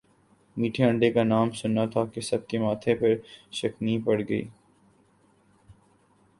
[0.57, 3.13] میٹھے انڈے کا نام سننا تھا کہ سب کے ماتھے پر
[3.51, 4.43] شکنیں پڑ گئی